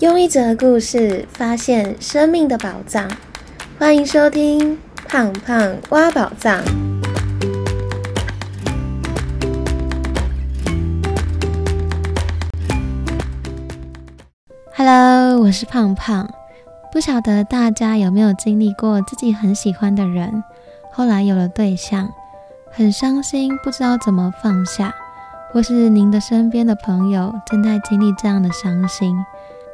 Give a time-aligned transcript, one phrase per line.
[0.00, 3.06] 用一则故事发现生命的宝藏，
[3.78, 4.74] 欢迎收听
[5.06, 6.58] 《胖胖挖宝藏》。
[14.74, 16.26] Hello，我是胖胖。
[16.90, 20.42] 不晓得大家有没有经历过自己很喜欢的人，
[20.90, 22.08] 后来有了对象，
[22.70, 24.94] 很伤心，不知道怎么放下，
[25.52, 29.14] 或是您的身边的朋友正在经历这样的伤心。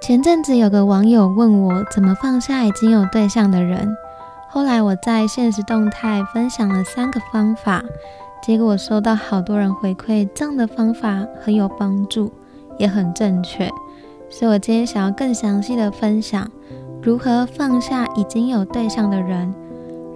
[0.00, 3.94] 前阵子有个网友问我怎么放下已经有对象的人，
[4.48, 7.84] 后来我在现实动态分享了三个方法，
[8.42, 12.32] 结果收到好多人回馈，这样的方法很有帮助，
[12.78, 13.70] 也很正确，
[14.30, 16.50] 所以我今天想要更详细的分享
[17.02, 19.54] 如何放下已经有对象的人，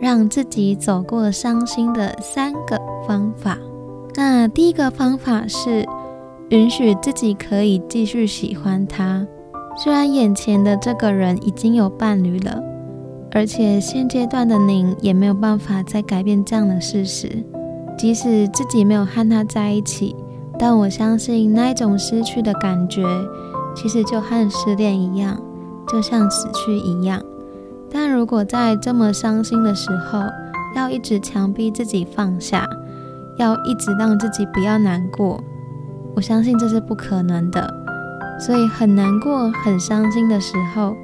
[0.01, 3.59] 让自己走过伤心的三个方法。
[4.15, 5.87] 那第一个方法是
[6.49, 9.27] 允许自己可以继续喜欢他。
[9.77, 12.63] 虽然眼前的这个人已经有伴侣了，
[13.33, 17.45] 而且现阶段的您也没有办法再改变这样的事实。
[17.99, 20.15] 即使自己没有和他在一起，
[20.59, 23.03] 但我相信那一种失去的感觉，
[23.75, 25.41] 其实就和失恋一样，
[25.89, 27.21] 就像死去一样。
[27.91, 30.21] 但如果在这么伤心的时候，
[30.77, 32.67] 要一直强逼自己放下，
[33.39, 35.41] 要一直让自己不要难过，
[36.15, 37.84] 我相信这是不可能的。
[38.39, 40.95] 所以很难过、很伤心的时候，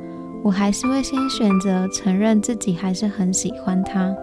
[0.42, 4.14] 我还是会先选择承认自己还是很喜欢他，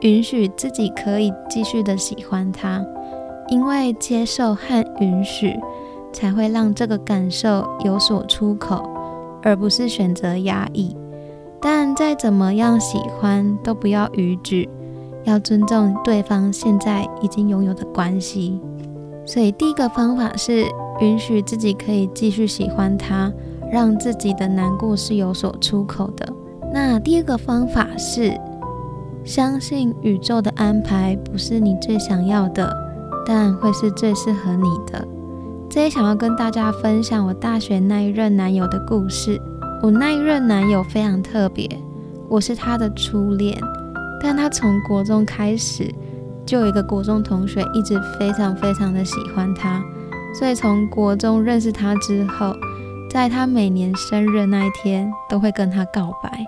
[0.00, 2.84] 允许自己可以继续的喜欢他，
[3.48, 5.58] 因为接受和允许，
[6.12, 8.82] 才会让这个感受有所出口，
[9.42, 10.96] 而不是选择压抑。
[11.60, 14.68] 但再怎么样喜欢，都不要逾矩，
[15.24, 18.60] 要尊重对方现在已经拥有的关系。
[19.24, 20.66] 所以第一个方法是。
[21.02, 23.30] 允许自己可以继续喜欢他，
[23.72, 26.32] 让自己的难过是有所出口的。
[26.72, 28.32] 那第二个方法是
[29.24, 32.72] 相信宇宙的安排不是你最想要的，
[33.26, 35.06] 但会是最适合你的。
[35.68, 39.40] 这也想要跟大家分享我大学那一任男友的故事。
[39.82, 41.68] 我那一任男友非常特别，
[42.28, 43.60] 我是他的初恋，
[44.20, 45.92] 但他从国中开始
[46.46, 49.82] 就有一个国中同学一直非常非常的喜欢他。
[50.34, 52.54] 所以从国中认识他之后，
[53.10, 56.44] 在他每年生日那一天都会跟他告白，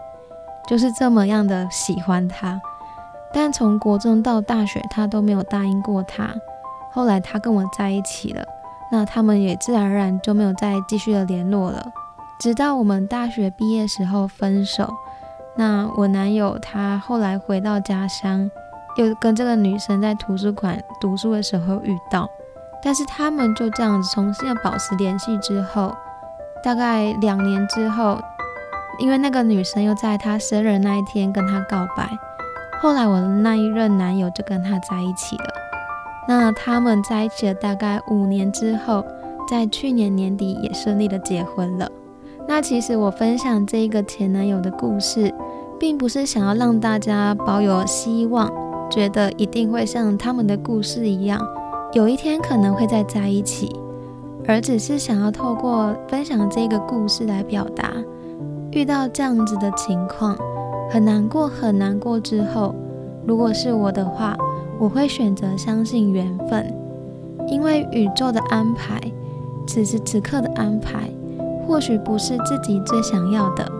[0.67, 2.61] 就是这么样的喜欢他。
[3.33, 6.35] 但从国中到大学，他都没有答应过他。
[6.93, 8.45] 后来他跟我在一起了，
[8.91, 11.93] 那他们也自然而然就没有再继续的联络了。
[12.39, 14.89] 直到我们大学毕业时候分手，
[15.57, 18.51] 那我男友他后来回到家乡，
[18.97, 22.29] 又跟这个女生在图书馆读书的时候遇到。
[22.85, 25.97] 但是他们就这样子重新的保持联系之后，
[26.63, 28.21] 大概两年之后，
[28.99, 32.11] 因为那个女生又在他生日那一天跟他告白，
[32.83, 35.45] 后来我的那一任男友就跟他在一起了。
[36.29, 39.03] 那他们在一起了大概五年之后，
[39.49, 41.91] 在去年年底也顺利的结婚了。
[42.47, 45.33] 那其实我分享这个前男友的故事，
[45.81, 48.53] 并不是想要让大家保有希望，
[48.91, 51.41] 觉得一定会像他们的故事一样。
[51.95, 53.71] 有一天可能会再在一起，
[54.49, 57.93] 而只是想要透过分享这个故事来表达，
[58.73, 60.37] 遇到这样子的情况，
[60.91, 62.19] 很难过，很难过。
[62.19, 62.75] 之后，
[63.25, 64.37] 如果是我的话，
[64.77, 66.67] 我会选择相信缘分，
[67.47, 69.01] 因为宇宙的安排，
[69.65, 71.09] 此时此刻的安排，
[71.65, 73.71] 或许不是自己最想要的，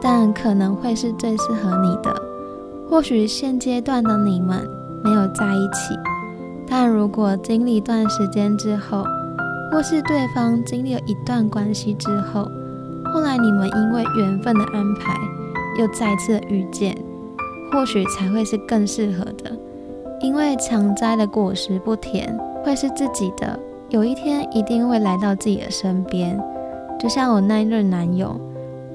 [0.00, 2.10] 但可能会是最适合你的。
[2.88, 4.66] 或许现阶段的你们
[5.04, 5.94] 没有在一起。
[6.70, 9.04] 但如果经历一段时间之后，
[9.72, 12.48] 或是对方经历了一段关系之后，
[13.12, 15.18] 后来你们因为缘分的安排
[15.76, 16.96] 又再次遇见，
[17.72, 19.50] 或许才会是更适合的。
[20.20, 26.40] 因为强摘的果实不甜，会是自己的，有一天一定会来到自己的身边。
[27.00, 28.38] 就像我那一任男友，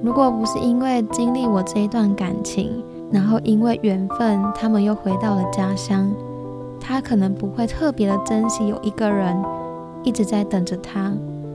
[0.02, 6.10] 如果不是因为经历我这一段感情，然后因为缘分，他们又回到了家乡。
[6.88, 9.36] 他可能不会特别的珍惜有一个人
[10.04, 11.12] 一直在等着他，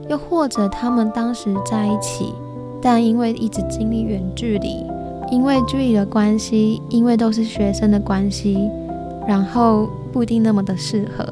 [0.08, 2.34] 又或者他们当时在一起，
[2.82, 4.84] 但因为一直经历远距离，
[5.30, 8.68] 因为距离的关系，因为都是学生的关系，
[9.28, 11.24] 然后不一定那么的适合。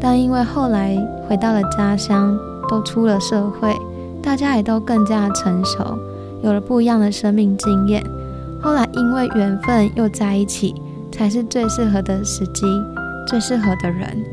[0.00, 0.98] 但因为后来
[1.28, 2.36] 回到了家乡，
[2.68, 3.72] 都出了社会，
[4.20, 5.96] 大家也都更加成熟，
[6.42, 8.02] 有了不一样的生命经验。
[8.60, 10.74] 后来因为缘分又在一起，
[11.12, 12.66] 才是最适合的时机。
[13.28, 14.24] 最适合的人。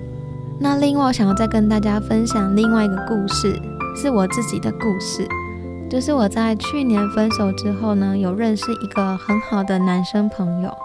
[0.58, 3.62] 那另外，我想要再跟大家分享另外一个故事，
[3.94, 5.28] 是我自己的故事。
[5.90, 10.76] 就是我在去年分手之后呢，有认识一个很好的男生朋友，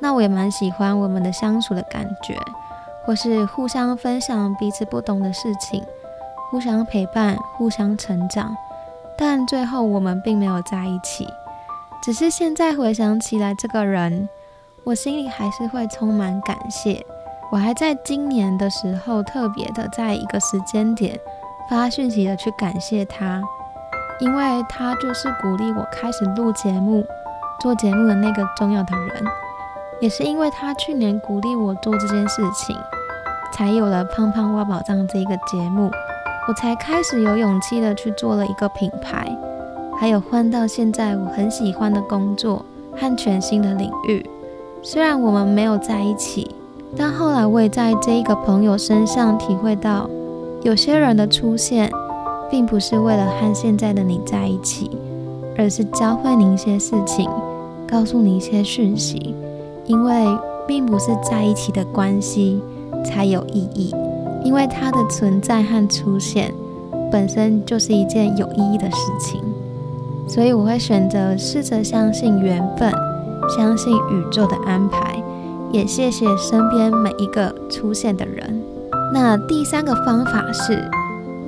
[0.00, 2.36] 那我也蛮喜欢我们的相处的感觉，
[3.04, 5.84] 或是互相分享彼此不懂的事情，
[6.50, 8.56] 互相陪伴，互相成长。
[9.16, 11.28] 但最后我们并没有在一起，
[12.02, 14.28] 只是现在回想起来，这个人，
[14.84, 17.04] 我心里还是会充满感谢。
[17.52, 21.20] 我还在今年的时候特别的在一个时间点
[21.68, 23.42] 发讯息的去感谢他，
[24.20, 27.04] 因为他就是鼓励我开始录节目、
[27.60, 29.22] 做节目的那个重要的人，
[30.00, 32.74] 也是因为他去年鼓励我做这件事情，
[33.52, 35.90] 才有了胖胖挖宝藏这个节目。
[36.48, 39.30] 我才开始有勇气的去做了一个品牌，
[40.00, 42.64] 还有换到现在我很喜欢的工作
[42.96, 44.24] 和全新的领域。
[44.82, 46.56] 虽然我们没有在一起，
[46.96, 50.08] 但后来我也在这一个朋友身上体会到，
[50.62, 51.90] 有些人的出现，
[52.50, 54.90] 并不是为了和现在的你在一起，
[55.56, 57.28] 而是教会你一些事情，
[57.88, 59.34] 告诉你一些讯息。
[59.86, 60.26] 因为
[60.66, 62.62] 并不是在一起的关系
[63.04, 63.92] 才有意义。
[64.44, 66.52] 因为它的存在和出现
[67.10, 69.40] 本身就是一件有意义的事情，
[70.28, 72.92] 所以我会选择试着相信缘分，
[73.56, 75.22] 相信宇宙的安排，
[75.72, 78.62] 也谢谢身边每一个出现的人。
[79.12, 80.88] 那第三个方法是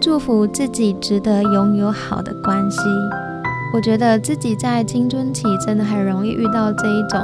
[0.00, 2.80] 祝福自己值得拥有好的关系。
[3.74, 7.20] 我觉得自己在青春期真的很容易遇到这一种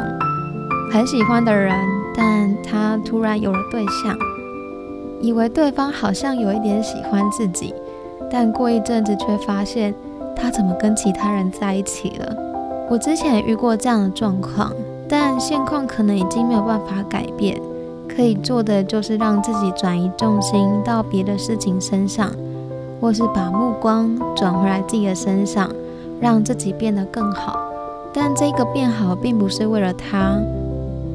[0.92, 1.74] 很喜欢的人，
[2.14, 4.16] 但他突然有了对象。
[5.22, 7.74] 以为对方好像有一点喜欢自己，
[8.30, 9.94] 但过一阵子却发现
[10.34, 12.36] 他怎么跟其他人在一起了。
[12.90, 14.72] 我之前也遇过这样的状况，
[15.10, 17.60] 但现况可能已经没有办法改变。
[18.08, 22.30] 可以做的就是让自己转移重心到别的事情身上，
[23.00, 25.70] 或是把目光转回来自己的身上，
[26.20, 27.58] 让自己变得更好。
[28.12, 30.36] 但这个变好并不是为了他，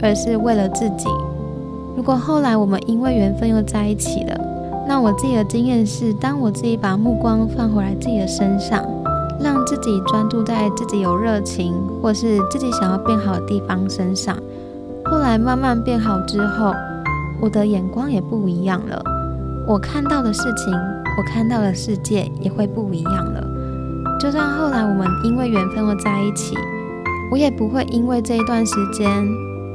[0.02, 1.08] 而是为了自己。
[1.96, 4.40] 如果后来我们因为缘分又在一起了，
[4.88, 8.84] 那我自己的经验是，当我自己把目光放回来自己的身上，
[9.40, 14.38] 让自己专注在自己有热情或是自己想要变好的地方身上，
[15.06, 16.74] 后来慢慢变好之后，
[17.42, 19.02] 我的眼光也不一样了，
[19.68, 20.74] 我看到的事情，
[21.18, 23.44] 我看到的世界也会不一样了。
[24.20, 26.56] 就算后来我们因为缘分而在一起，
[27.32, 29.26] 我也不会因为这一段时间。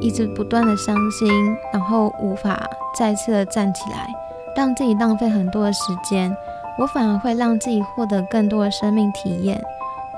[0.03, 1.31] 一直不断的伤心，
[1.71, 2.59] 然后无法
[2.99, 4.09] 再次的站起来，
[4.56, 6.35] 让自己浪费很多的时间。
[6.78, 9.62] 我反而会让自己获得更多的生命体验，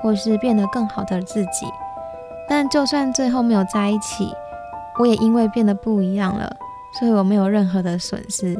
[0.01, 1.65] 或是变得更好的自己。
[2.47, 4.33] 但就算最后没有在一起，
[4.99, 6.55] 我也因为变得不一样了，
[6.99, 8.55] 所以我没有任何的损失，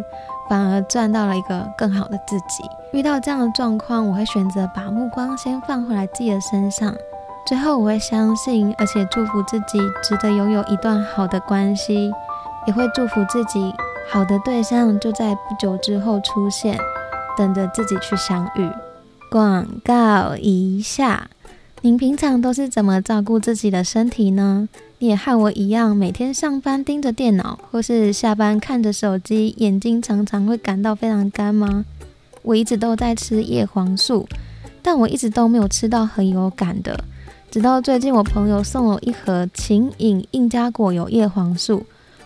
[0.50, 2.64] 反而赚到了一个更好的自己。
[2.92, 6.94] 遇到这样的状况，我会选择把目光先放回来自己的身上。
[7.46, 12.12] 最后，我会相信，而且祝福自己值得拥有一段好的关系，
[12.66, 13.74] 也会祝福自己
[14.10, 16.80] 好的对象就在不久之后出现，
[17.38, 18.70] 等着自己去相遇。
[19.30, 21.30] 广告一下，
[21.82, 24.70] 您平常都是怎么照顾自己的身体呢？
[25.00, 31.84] 你也和我一样，每天上班盯着电脑，或是下班看着手机，眼睛常常会感到非常干吗？
[32.42, 34.28] 我一直都在吃叶黄素，
[34.82, 37.04] 但我一直都没有吃到很有感的。
[37.50, 41.86] 直到最近，我朋友送了一盒晴饮印加果油叶黄素，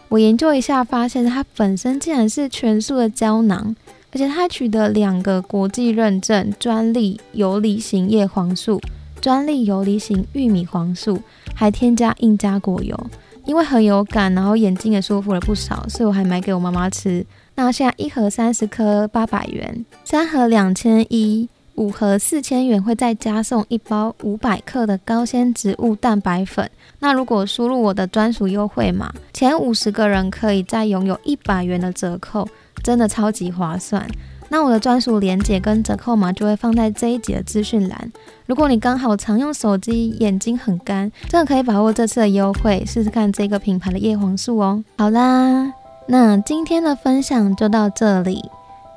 [0.10, 3.76] 我研究一下，发现它本身竟然是全素的胶囊，
[4.12, 8.82] 而且它取得两个国际认证：专利游离型叶黄素、
[9.22, 11.22] 专利游离型玉米黄素，
[11.54, 12.98] 还添加印加果油。
[13.46, 17.26] 因为很有感，然后眼睛也舒服了不少，所以我还买给我妈妈吃。
[17.56, 21.48] 那现在一盒三十颗，八百元；三盒两千一。
[21.76, 26.68] 五盒四千元会再加送一包五百克的高纤植物蛋白粉。
[27.02, 32.50] 那如果输入我的专属优惠码，前五十个人可以再拥有一百元的折扣，
[32.84, 34.08] 真的超级划算。
[34.50, 38.12] 那我的专属链接跟折扣码就会放在这一集的资讯栏。
[38.46, 44.84] 如果你刚好常用手机，眼睛很干，真的可以把握这次的优惠，试试看这个品牌的叶黄素哦。
[44.98, 45.74] 好啦，
[46.08, 48.50] 那今天的分享就到这里。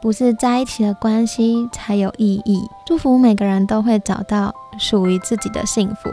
[0.02, 2.62] 不是在一起的关系才有意义。
[2.86, 6.10] 祝福每个人都会找到属于自己的幸福。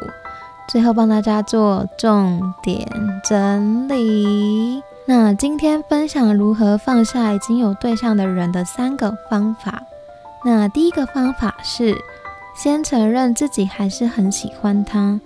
[0.67, 2.85] 最后帮大家做重点
[3.23, 4.83] 整理。
[5.09, 9.81] 那今天分享如何放下已经有对象的人的三个方法。
[10.43, 11.95] 那第一个方法是
[12.53, 15.21] 先承认自己还是很喜欢他，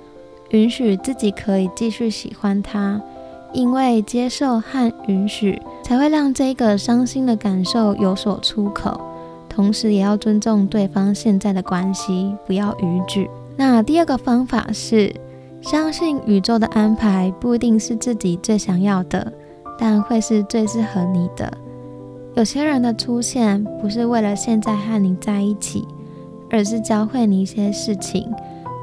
[0.52, 3.02] 允许自己可以继续喜欢他。
[3.54, 9.02] 因为接受和允许，才会让这个伤心的感受有所出口。
[9.50, 13.28] 同时，也要尊重对方现在的关系，不要逾矩。
[13.58, 15.14] 那第二个方法是，
[15.60, 19.34] 相信宇宙的安排不一定是自己最想要的，
[19.82, 21.52] 但会是最适合你的。
[22.36, 25.88] 有些人的出现不是为了现在和你在一起，
[26.52, 28.32] 而是教会你一些事情，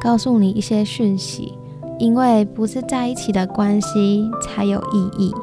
[0.02, 1.56] 告诉你一些讯息。
[2.00, 5.34] 因为不是在一起的关系才有意义。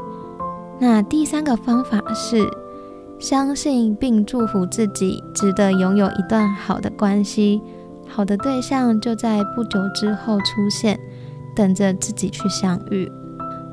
[0.80, 2.46] 那第三个方法是
[3.20, 7.62] 相信并祝福自己，值得拥有一段好的关系，
[8.08, 10.98] 好的对象就在不久之后出现，
[11.54, 13.12] 等着自己去相遇。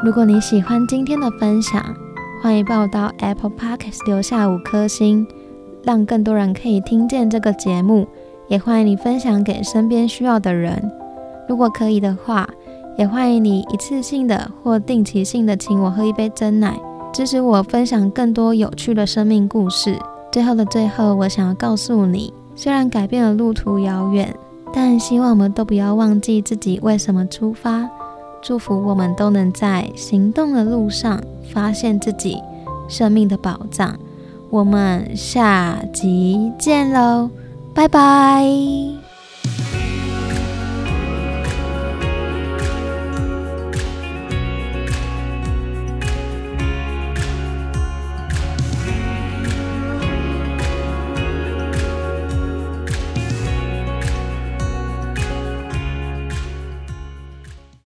[0.04, 1.80] 如果你喜欢今天的分享，
[2.42, 5.24] 欢迎报到 Apple Podcast 留下五颗星，
[5.84, 8.08] 让更多人可以听见这个节目。
[8.48, 10.90] 也欢迎你分享给身边需要的人。
[11.48, 12.48] 如果可以的话，
[12.98, 16.76] 也欢迎你一次性的或定期性的请我喝一杯真奶，
[17.12, 19.96] 支持我分享更多有趣的生命故事。
[20.32, 24.34] 最后的最后，我想要告诉你，虽然改变了路途遥远，
[24.74, 27.88] 但希望我们都不要忘记自己为什么出发。
[28.42, 31.22] 祝福我们都能在行动的路上
[31.52, 32.42] 发现自己
[32.88, 33.96] 生命的宝藏。
[34.50, 37.30] 我们下集见喽，
[37.72, 39.01] 拜拜。